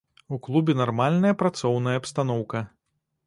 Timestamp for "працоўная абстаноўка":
1.43-2.65